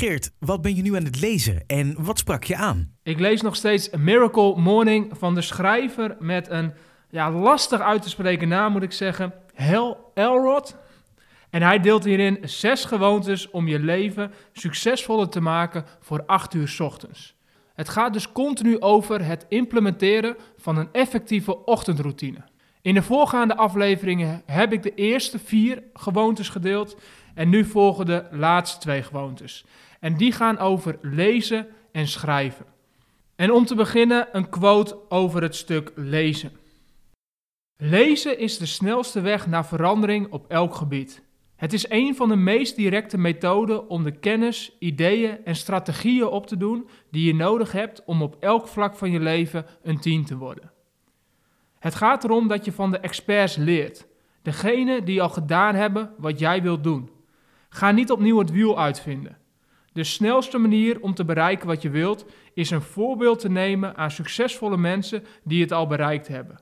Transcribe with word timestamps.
Geert, 0.00 0.30
wat 0.38 0.62
ben 0.62 0.76
je 0.76 0.82
nu 0.82 0.96
aan 0.96 1.04
het 1.04 1.20
lezen 1.20 1.62
en 1.66 1.94
wat 1.98 2.18
sprak 2.18 2.44
je 2.44 2.56
aan? 2.56 2.92
Ik 3.02 3.18
lees 3.18 3.40
nog 3.40 3.56
steeds 3.56 3.90
Miracle 3.90 4.60
Morning 4.60 5.10
van 5.12 5.34
de 5.34 5.42
schrijver 5.42 6.16
met 6.18 6.48
een 6.48 6.72
ja, 7.10 7.30
lastig 7.30 7.80
uit 7.80 8.02
te 8.02 8.08
spreken 8.08 8.48
naam, 8.48 8.72
moet 8.72 8.82
ik 8.82 8.92
zeggen. 8.92 9.32
Hel 9.54 10.10
Elrod. 10.14 10.76
En 11.50 11.62
hij 11.62 11.80
deelt 11.80 12.04
hierin 12.04 12.38
zes 12.42 12.84
gewoontes 12.84 13.50
om 13.50 13.68
je 13.68 13.78
leven 13.78 14.32
succesvoller 14.52 15.28
te 15.28 15.40
maken 15.40 15.84
voor 16.00 16.22
acht 16.26 16.54
uur 16.54 16.76
ochtends. 16.78 17.34
Het 17.74 17.88
gaat 17.88 18.12
dus 18.12 18.32
continu 18.32 18.80
over 18.80 19.24
het 19.24 19.46
implementeren 19.48 20.36
van 20.56 20.76
een 20.76 20.88
effectieve 20.92 21.64
ochtendroutine. 21.64 22.44
In 22.82 22.94
de 22.94 23.02
voorgaande 23.02 23.56
afleveringen 23.56 24.42
heb 24.46 24.72
ik 24.72 24.82
de 24.82 24.94
eerste 24.94 25.38
vier 25.38 25.82
gewoontes 25.92 26.48
gedeeld 26.48 26.96
en 27.34 27.48
nu 27.48 27.64
volgen 27.64 28.06
de 28.06 28.24
laatste 28.30 28.78
twee 28.78 29.02
gewoontes. 29.02 29.64
En 30.00 30.16
die 30.16 30.32
gaan 30.32 30.58
over 30.58 30.98
lezen 31.02 31.66
en 31.92 32.08
schrijven. 32.08 32.66
En 33.36 33.52
om 33.52 33.64
te 33.64 33.74
beginnen 33.74 34.28
een 34.32 34.48
quote 34.48 34.98
over 35.08 35.42
het 35.42 35.54
stuk 35.54 35.92
lezen. 35.94 36.52
Lezen 37.76 38.38
is 38.38 38.58
de 38.58 38.66
snelste 38.66 39.20
weg 39.20 39.46
naar 39.46 39.66
verandering 39.66 40.32
op 40.32 40.44
elk 40.48 40.74
gebied. 40.74 41.22
Het 41.56 41.72
is 41.72 41.90
een 41.90 42.16
van 42.16 42.28
de 42.28 42.36
meest 42.36 42.76
directe 42.76 43.18
methoden 43.18 43.88
om 43.88 44.04
de 44.04 44.10
kennis, 44.10 44.76
ideeën 44.78 45.44
en 45.44 45.56
strategieën 45.56 46.26
op 46.26 46.46
te 46.46 46.56
doen 46.56 46.88
die 47.10 47.26
je 47.26 47.34
nodig 47.34 47.72
hebt 47.72 48.04
om 48.04 48.22
op 48.22 48.36
elk 48.40 48.68
vlak 48.68 48.96
van 48.96 49.10
je 49.10 49.20
leven 49.20 49.66
een 49.82 50.00
team 50.00 50.24
te 50.24 50.36
worden. 50.36 50.72
Het 51.78 51.94
gaat 51.94 52.24
erom 52.24 52.48
dat 52.48 52.64
je 52.64 52.72
van 52.72 52.90
de 52.90 52.98
experts 52.98 53.56
leert, 53.56 54.06
degene 54.42 55.02
die 55.02 55.22
al 55.22 55.28
gedaan 55.28 55.74
hebben 55.74 56.14
wat 56.18 56.38
jij 56.38 56.62
wilt 56.62 56.84
doen. 56.84 57.10
Ga 57.68 57.90
niet 57.90 58.10
opnieuw 58.10 58.38
het 58.38 58.50
wiel 58.50 58.78
uitvinden. 58.78 59.39
De 59.92 60.04
snelste 60.04 60.58
manier 60.58 61.00
om 61.00 61.14
te 61.14 61.24
bereiken 61.24 61.66
wat 61.66 61.82
je 61.82 61.90
wilt 61.90 62.24
is 62.54 62.70
een 62.70 62.82
voorbeeld 62.82 63.38
te 63.38 63.50
nemen 63.50 63.96
aan 63.96 64.10
succesvolle 64.10 64.76
mensen 64.76 65.24
die 65.44 65.62
het 65.62 65.72
al 65.72 65.86
bereikt 65.86 66.28
hebben. 66.28 66.60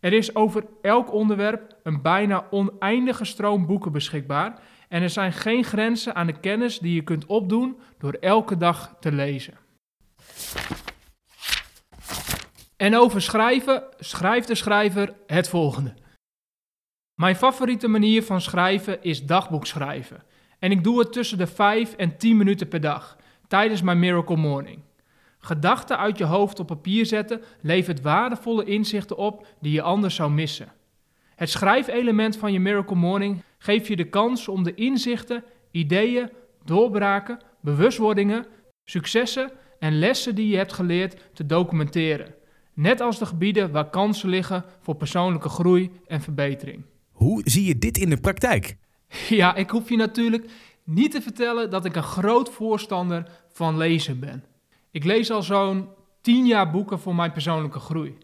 Er 0.00 0.12
is 0.12 0.34
over 0.34 0.64
elk 0.82 1.12
onderwerp 1.12 1.76
een 1.82 2.02
bijna 2.02 2.46
oneindige 2.50 3.24
stroom 3.24 3.66
boeken 3.66 3.92
beschikbaar 3.92 4.60
en 4.88 5.02
er 5.02 5.10
zijn 5.10 5.32
geen 5.32 5.64
grenzen 5.64 6.14
aan 6.14 6.26
de 6.26 6.40
kennis 6.40 6.78
die 6.78 6.94
je 6.94 7.02
kunt 7.02 7.26
opdoen 7.26 7.78
door 7.98 8.12
elke 8.12 8.56
dag 8.56 8.96
te 9.00 9.12
lezen. 9.12 9.54
En 12.76 12.96
over 12.96 13.22
schrijven 13.22 13.82
schrijft 13.98 14.48
de 14.48 14.54
schrijver 14.54 15.14
het 15.26 15.48
volgende. 15.48 15.94
Mijn 17.14 17.36
favoriete 17.36 17.88
manier 17.88 18.22
van 18.22 18.40
schrijven 18.40 19.02
is 19.02 19.26
dagboek 19.26 19.66
schrijven. 19.66 20.22
En 20.58 20.70
ik 20.70 20.84
doe 20.84 20.98
het 20.98 21.12
tussen 21.12 21.38
de 21.38 21.46
5 21.46 21.92
en 21.92 22.16
10 22.16 22.36
minuten 22.36 22.68
per 22.68 22.80
dag, 22.80 23.16
tijdens 23.46 23.82
mijn 23.82 23.98
Miracle 23.98 24.36
Morning. 24.36 24.78
Gedachten 25.38 25.98
uit 25.98 26.18
je 26.18 26.24
hoofd 26.24 26.60
op 26.60 26.66
papier 26.66 27.06
zetten 27.06 27.40
levert 27.60 28.00
waardevolle 28.00 28.64
inzichten 28.64 29.16
op 29.16 29.46
die 29.60 29.72
je 29.72 29.82
anders 29.82 30.14
zou 30.14 30.30
missen. 30.30 30.72
Het 31.34 31.50
schrijfelement 31.50 32.36
van 32.36 32.52
je 32.52 32.60
Miracle 32.60 32.96
Morning 32.96 33.42
geeft 33.58 33.86
je 33.86 33.96
de 33.96 34.08
kans 34.08 34.48
om 34.48 34.62
de 34.62 34.74
inzichten, 34.74 35.44
ideeën, 35.70 36.30
doorbraken, 36.64 37.38
bewustwordingen, 37.60 38.46
successen 38.84 39.50
en 39.78 39.98
lessen 39.98 40.34
die 40.34 40.48
je 40.48 40.56
hebt 40.56 40.72
geleerd 40.72 41.20
te 41.34 41.46
documenteren. 41.46 42.34
Net 42.74 43.00
als 43.00 43.18
de 43.18 43.26
gebieden 43.26 43.72
waar 43.72 43.90
kansen 43.90 44.28
liggen 44.28 44.64
voor 44.80 44.94
persoonlijke 44.94 45.48
groei 45.48 45.90
en 46.06 46.20
verbetering. 46.20 46.84
Hoe 47.10 47.42
zie 47.44 47.64
je 47.64 47.78
dit 47.78 47.98
in 47.98 48.10
de 48.10 48.20
praktijk? 48.20 48.76
Ja, 49.28 49.54
ik 49.54 49.70
hoef 49.70 49.88
je 49.88 49.96
natuurlijk 49.96 50.50
niet 50.84 51.10
te 51.10 51.22
vertellen 51.22 51.70
dat 51.70 51.84
ik 51.84 51.96
een 51.96 52.02
groot 52.02 52.50
voorstander 52.50 53.30
van 53.52 53.76
lezen 53.76 54.20
ben. 54.20 54.44
Ik 54.90 55.04
lees 55.04 55.30
al 55.30 55.42
zo'n 55.42 55.88
10 56.20 56.46
jaar 56.46 56.70
boeken 56.70 56.98
voor 56.98 57.14
mijn 57.14 57.32
persoonlijke 57.32 57.80
groei. 57.80 58.18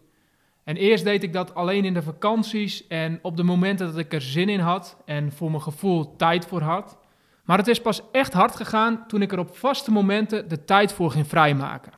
En 0.63 0.75
eerst 0.75 1.03
deed 1.03 1.23
ik 1.23 1.33
dat 1.33 1.55
alleen 1.55 1.85
in 1.85 1.93
de 1.93 2.01
vakanties 2.01 2.87
en 2.87 3.19
op 3.21 3.37
de 3.37 3.43
momenten 3.43 3.87
dat 3.87 3.97
ik 3.97 4.13
er 4.13 4.21
zin 4.21 4.49
in 4.49 4.59
had 4.59 4.97
en 5.05 5.31
voor 5.31 5.49
mijn 5.49 5.61
gevoel 5.61 6.15
tijd 6.15 6.45
voor 6.45 6.61
had. 6.61 6.97
Maar 7.43 7.57
het 7.57 7.67
is 7.67 7.81
pas 7.81 8.01
echt 8.11 8.33
hard 8.33 8.55
gegaan 8.55 9.07
toen 9.07 9.21
ik 9.21 9.31
er 9.31 9.39
op 9.39 9.57
vaste 9.57 9.91
momenten 9.91 10.49
de 10.49 10.65
tijd 10.65 10.93
voor 10.93 11.11
ging 11.11 11.27
vrijmaken. 11.27 11.91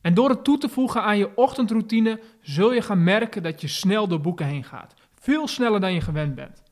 En 0.00 0.14
door 0.14 0.28
het 0.28 0.44
toe 0.44 0.58
te 0.58 0.68
voegen 0.68 1.02
aan 1.02 1.18
je 1.18 1.36
ochtendroutine 1.36 2.20
zul 2.40 2.72
je 2.72 2.82
gaan 2.82 3.04
merken 3.04 3.42
dat 3.42 3.60
je 3.60 3.68
snel 3.68 4.08
door 4.08 4.20
boeken 4.20 4.46
heen 4.46 4.64
gaat. 4.64 4.94
Veel 5.14 5.48
sneller 5.48 5.80
dan 5.80 5.92
je 5.94 6.00
gewend 6.00 6.34
bent. 6.34 6.62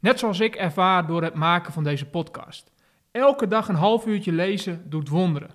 Net 0.00 0.18
zoals 0.18 0.40
ik 0.40 0.54
ervaar 0.54 1.06
door 1.06 1.22
het 1.22 1.34
maken 1.34 1.72
van 1.72 1.84
deze 1.84 2.06
podcast. 2.06 2.72
Elke 3.10 3.46
dag 3.46 3.68
een 3.68 3.74
half 3.74 4.06
uurtje 4.06 4.32
lezen 4.32 4.82
doet 4.90 5.08
wonderen. 5.08 5.50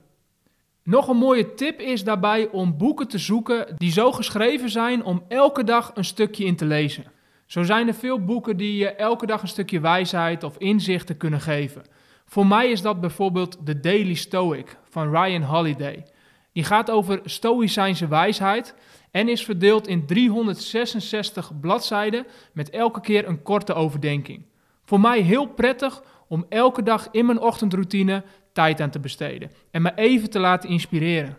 Nog 0.84 1.08
een 1.08 1.18
mooie 1.18 1.54
tip 1.54 1.80
is 1.80 2.04
daarbij 2.04 2.50
om 2.50 2.78
boeken 2.78 3.08
te 3.08 3.18
zoeken 3.18 3.76
die 3.78 3.92
zo 3.92 4.12
geschreven 4.12 4.70
zijn 4.70 5.04
om 5.04 5.24
elke 5.28 5.64
dag 5.64 5.92
een 5.94 6.06
stukje 6.06 6.46
in 6.46 6.56
te 6.56 6.66
lezen. 6.66 7.04
Zo 7.46 7.64
zijn 7.64 7.88
er 7.88 7.94
veel 7.94 8.24
boeken 8.24 8.58
die 8.58 8.76
je 8.78 8.90
elke 8.90 9.26
dag 9.26 9.42
een 9.42 9.48
stukje 9.48 9.80
wijsheid 9.80 10.44
of 10.44 10.58
inzichten 10.58 11.18
kunnen 11.18 11.42
geven. 11.42 11.84
Voor 12.26 12.48
mij 12.48 12.72
is 12.72 12.82
dat 12.82 13.02
bijvoorbeeld 13.02 13.66
The 13.66 13.80
Daily 13.80 14.14
Stoic 14.14 14.78
van 14.90 15.16
Ryan 15.16 15.42
Holiday. 15.42 16.06
Die 16.54 16.64
gaat 16.64 16.90
over 16.90 17.22
stoïcijnse 17.24 18.08
wijsheid 18.08 18.76
en 19.12 19.30
is 19.30 19.44
verdeeld 19.44 19.88
in 19.88 20.06
366 20.06 21.60
bladzijden 21.60 22.26
met 22.54 22.70
elke 22.70 23.02
keer 23.02 23.28
een 23.28 23.44
korte 23.44 23.74
overdenking. 23.74 24.46
Voor 24.86 25.00
mij 25.00 25.20
heel 25.20 25.48
prettig 25.48 26.04
om 26.28 26.46
elke 26.50 26.84
dag 26.84 27.08
in 27.12 27.26
mijn 27.26 27.40
ochtendroutine 27.40 28.24
tijd 28.54 28.82
aan 28.82 28.90
te 28.90 29.00
besteden 29.00 29.52
en 29.72 29.82
me 29.82 29.92
even 29.96 30.30
te 30.30 30.40
laten 30.40 30.70
inspireren. 30.70 31.38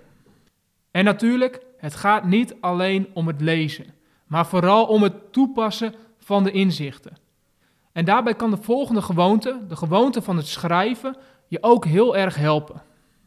En 0.90 1.04
natuurlijk, 1.04 1.60
het 1.76 1.94
gaat 1.94 2.24
niet 2.24 2.54
alleen 2.60 3.08
om 3.12 3.26
het 3.26 3.40
lezen, 3.40 3.86
maar 4.26 4.46
vooral 4.46 4.86
om 4.86 5.02
het 5.02 5.32
toepassen 5.32 5.94
van 6.18 6.44
de 6.44 6.50
inzichten. 6.50 7.16
En 7.92 8.04
daarbij 8.04 8.34
kan 8.34 8.50
de 8.50 8.62
volgende 8.62 9.02
gewoonte, 9.02 9.60
de 9.68 9.76
gewoonte 9.76 10.22
van 10.22 10.36
het 10.36 10.46
schrijven, 10.46 11.16
je 11.48 11.58
ook 11.60 11.84
heel 11.84 12.16
erg 12.16 12.36
helpen. 12.36 12.82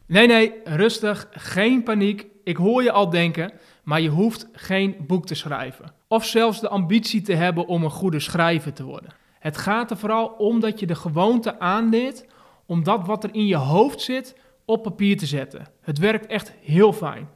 Nee, 0.08 0.26
nee, 0.26 0.52
rustig, 0.64 1.28
geen 1.30 1.82
paniek. 1.82 2.26
Ik 2.44 2.56
hoor 2.56 2.82
je 2.82 2.92
al 2.92 3.10
denken, 3.10 3.52
maar 3.82 4.00
je 4.00 4.08
hoeft 4.08 4.48
geen 4.52 4.96
boek 5.06 5.26
te 5.26 5.34
schrijven. 5.34 5.92
Of 6.06 6.24
zelfs 6.24 6.60
de 6.60 6.68
ambitie 6.68 7.22
te 7.22 7.34
hebben 7.34 7.66
om 7.66 7.84
een 7.84 7.90
goede 7.90 8.20
schrijver 8.20 8.72
te 8.72 8.84
worden. 8.84 9.14
Het 9.38 9.56
gaat 9.56 9.90
er 9.90 9.96
vooral 9.96 10.26
om 10.26 10.60
dat 10.60 10.80
je 10.80 10.86
de 10.86 10.94
gewoonte 10.94 11.58
aanleert 11.58 12.24
om 12.66 12.82
dat 12.82 13.06
wat 13.06 13.24
er 13.24 13.34
in 13.34 13.46
je 13.46 13.56
hoofd 13.56 14.00
zit 14.00 14.36
op 14.64 14.82
papier 14.82 15.16
te 15.16 15.26
zetten. 15.26 15.66
Het 15.80 15.98
werkt 15.98 16.26
echt 16.26 16.52
heel 16.60 16.92
fijn. 16.92 17.28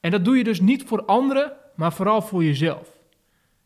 En 0.00 0.10
dat 0.10 0.24
doe 0.24 0.36
je 0.36 0.44
dus 0.44 0.60
niet 0.60 0.84
voor 0.84 1.04
anderen, 1.04 1.52
maar 1.74 1.92
vooral 1.92 2.22
voor 2.22 2.44
jezelf. 2.44 2.88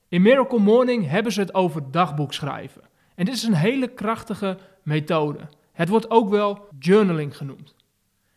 In 0.08 0.22
Miracle 0.22 0.58
Morning 0.58 1.08
hebben 1.08 1.32
ze 1.32 1.40
het 1.40 1.54
over 1.54 1.90
dagboek 1.90 2.32
schrijven. 2.32 2.82
En 3.14 3.24
dit 3.24 3.34
is 3.34 3.42
een 3.42 3.54
hele 3.54 3.88
krachtige 3.88 4.58
methode. 4.82 5.40
Het 5.72 5.88
wordt 5.88 6.10
ook 6.10 6.30
wel 6.30 6.68
journaling 6.78 7.36
genoemd. 7.36 7.74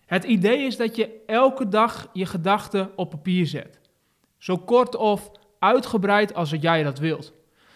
Het 0.09 0.23
idee 0.23 0.59
is 0.65 0.77
dat 0.77 0.95
je 0.95 1.09
elke 1.25 1.67
dag 1.67 2.09
je 2.13 2.25
gedachten 2.25 2.91
op 2.95 3.09
papier 3.09 3.47
zet. 3.47 3.79
Zo 4.37 4.57
kort 4.57 4.95
of 4.95 5.31
uitgebreid 5.59 6.33
als 6.33 6.53
jij 6.59 6.83
dat 6.83 6.99
wilt. 6.99 7.33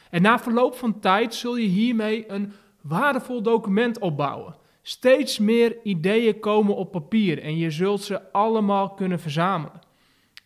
En 0.10 0.22
na 0.22 0.40
verloop 0.40 0.76
van 0.76 1.00
tijd 1.00 1.36
zul 1.36 1.56
je 1.56 1.68
hiermee 1.68 2.32
een 2.32 2.54
waardevol 2.82 3.42
document 3.42 4.00
opbouwen. 4.00 4.56
Steeds 4.82 5.40
meer 5.40 5.78
ideeën 5.84 6.40
komen 6.40 6.76
op 6.76 6.92
papier 6.92 7.42
en 7.42 7.58
je 7.58 7.72
zult 7.72 8.04
ze 8.04 8.32
allemaal 8.32 8.90
kunnen 8.90 9.20
verzamelen. 9.20 9.82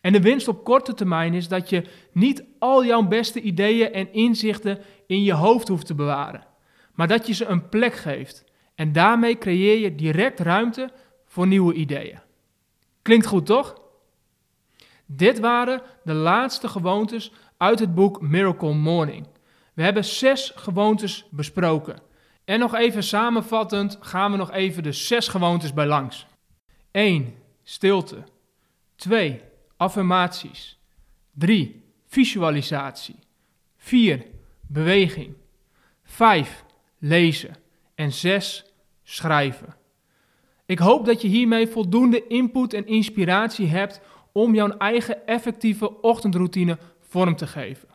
En 0.00 0.12
de 0.12 0.20
winst 0.20 0.48
op 0.48 0.64
korte 0.64 0.94
termijn 0.94 1.34
is 1.34 1.48
dat 1.48 1.70
je 1.70 1.84
niet 2.12 2.44
al 2.58 2.84
jouw 2.84 3.02
beste 3.02 3.40
ideeën 3.40 3.92
en 3.92 4.12
inzichten 4.12 4.78
in 5.06 5.22
je 5.22 5.32
hoofd 5.32 5.68
hoeft 5.68 5.86
te 5.86 5.94
bewaren, 5.94 6.46
maar 6.94 7.08
dat 7.08 7.26
je 7.26 7.34
ze 7.34 7.46
een 7.46 7.68
plek 7.68 7.94
geeft. 7.94 8.44
En 8.74 8.92
daarmee 8.92 9.38
creëer 9.38 9.78
je 9.78 9.94
direct 9.94 10.40
ruimte 10.40 10.90
voor 11.28 11.46
nieuwe 11.46 11.74
ideeën. 11.74 12.18
Klinkt 13.02 13.26
goed, 13.26 13.46
toch? 13.46 13.80
Dit 15.06 15.38
waren 15.38 15.82
de 16.04 16.12
laatste 16.12 16.68
gewoontes 16.68 17.32
uit 17.56 17.78
het 17.78 17.94
boek 17.94 18.20
Miracle 18.20 18.74
Morning. 18.74 19.26
We 19.74 19.82
hebben 19.82 20.04
zes 20.04 20.52
gewoontes 20.54 21.26
besproken. 21.30 22.00
En 22.44 22.58
nog 22.58 22.74
even 22.74 23.02
samenvattend 23.02 23.96
gaan 24.00 24.30
we 24.30 24.36
nog 24.36 24.52
even 24.52 24.82
de 24.82 24.92
zes 24.92 25.28
gewoontes 25.28 25.72
bij 25.72 25.86
langs. 25.86 26.26
1. 26.90 27.34
Stilte. 27.62 28.24
2. 28.96 29.40
Affirmaties. 29.76 30.78
3. 31.34 31.84
Visualisatie. 32.06 33.18
4. 33.76 34.26
Beweging. 34.60 35.36
5. 36.04 36.64
Lezen. 36.98 37.56
En 37.94 38.12
6. 38.12 38.64
Schrijven. 39.02 39.77
Ik 40.68 40.78
hoop 40.78 41.04
dat 41.04 41.22
je 41.22 41.28
hiermee 41.28 41.66
voldoende 41.66 42.26
input 42.26 42.72
en 42.72 42.86
inspiratie 42.86 43.66
hebt 43.66 44.00
om 44.32 44.54
jouw 44.54 44.68
eigen 44.68 45.26
effectieve 45.26 46.00
ochtendroutine 46.00 46.78
vorm 47.00 47.36
te 47.36 47.46
geven. 47.46 47.88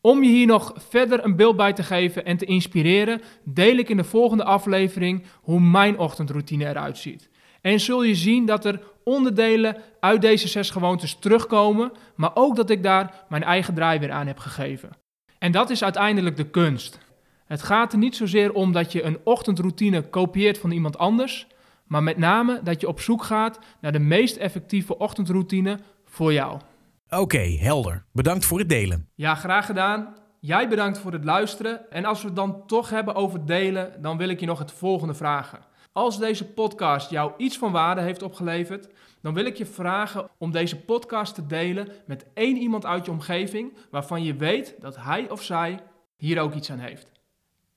Om 0.00 0.22
je 0.22 0.30
hier 0.30 0.46
nog 0.46 0.72
verder 0.76 1.24
een 1.24 1.36
beeld 1.36 1.56
bij 1.56 1.72
te 1.72 1.82
geven 1.82 2.24
en 2.24 2.36
te 2.36 2.44
inspireren, 2.44 3.20
deel 3.44 3.76
ik 3.76 3.88
in 3.88 3.96
de 3.96 4.04
volgende 4.04 4.44
aflevering 4.44 5.24
hoe 5.42 5.60
mijn 5.60 5.98
ochtendroutine 5.98 6.68
eruit 6.68 6.98
ziet. 6.98 7.30
En 7.60 7.80
zul 7.80 8.02
je 8.02 8.14
zien 8.14 8.46
dat 8.46 8.64
er 8.64 8.82
onderdelen 9.04 9.76
uit 10.00 10.20
deze 10.20 10.48
zes 10.48 10.70
gewoontes 10.70 11.14
terugkomen, 11.14 11.92
maar 12.14 12.30
ook 12.34 12.56
dat 12.56 12.70
ik 12.70 12.82
daar 12.82 13.24
mijn 13.28 13.42
eigen 13.42 13.74
draai 13.74 13.98
weer 13.98 14.12
aan 14.12 14.26
heb 14.26 14.38
gegeven. 14.38 14.90
En 15.38 15.52
dat 15.52 15.70
is 15.70 15.82
uiteindelijk 15.82 16.36
de 16.36 16.50
kunst. 16.50 16.98
Het 17.46 17.62
gaat 17.62 17.92
er 17.92 17.98
niet 17.98 18.16
zozeer 18.16 18.52
om 18.52 18.72
dat 18.72 18.92
je 18.92 19.02
een 19.02 19.18
ochtendroutine 19.24 20.02
kopieert 20.02 20.58
van 20.58 20.70
iemand 20.70 20.98
anders, 20.98 21.46
maar 21.86 22.02
met 22.02 22.16
name 22.16 22.60
dat 22.62 22.80
je 22.80 22.88
op 22.88 23.00
zoek 23.00 23.24
gaat 23.24 23.58
naar 23.80 23.92
de 23.92 23.98
meest 23.98 24.36
effectieve 24.36 24.98
ochtendroutine 24.98 25.78
voor 26.04 26.32
jou. 26.32 26.60
Oké, 27.08 27.38
helder. 27.38 28.04
Bedankt 28.12 28.44
voor 28.44 28.58
het 28.58 28.68
delen. 28.68 29.08
Ja, 29.14 29.34
graag 29.34 29.66
gedaan. 29.66 30.14
Jij 30.40 30.68
bedankt 30.68 30.98
voor 30.98 31.12
het 31.12 31.24
luisteren. 31.24 31.90
En 31.90 32.04
als 32.04 32.20
we 32.20 32.26
het 32.26 32.36
dan 32.36 32.66
toch 32.66 32.90
hebben 32.90 33.14
over 33.14 33.46
delen, 33.46 34.02
dan 34.02 34.16
wil 34.16 34.28
ik 34.28 34.40
je 34.40 34.46
nog 34.46 34.58
het 34.58 34.72
volgende 34.72 35.14
vragen. 35.14 35.58
Als 35.92 36.18
deze 36.18 36.44
podcast 36.44 37.10
jou 37.10 37.32
iets 37.36 37.58
van 37.58 37.72
waarde 37.72 38.00
heeft 38.00 38.22
opgeleverd, 38.22 38.88
dan 39.22 39.34
wil 39.34 39.44
ik 39.44 39.56
je 39.56 39.66
vragen 39.66 40.28
om 40.38 40.50
deze 40.50 40.80
podcast 40.80 41.34
te 41.34 41.46
delen 41.46 41.88
met 42.06 42.26
één 42.34 42.56
iemand 42.56 42.86
uit 42.86 43.04
je 43.04 43.10
omgeving 43.10 43.72
waarvan 43.90 44.22
je 44.22 44.34
weet 44.34 44.74
dat 44.80 44.96
hij 44.96 45.30
of 45.30 45.42
zij 45.42 45.80
hier 46.16 46.40
ook 46.40 46.54
iets 46.54 46.70
aan 46.70 46.78
heeft. 46.78 47.10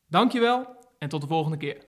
Dankjewel 0.07 0.75
en 0.99 1.09
tot 1.09 1.21
de 1.21 1.27
volgende 1.27 1.57
keer. 1.57 1.77